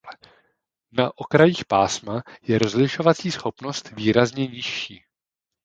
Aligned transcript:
Na 0.91 1.17
okrajích 1.17 1.65
pásma 1.65 2.23
je 2.41 2.59
rozlišovací 2.59 3.31
schopnost 3.31 3.91
výrazně 3.91 4.47
nižší. 4.47 5.03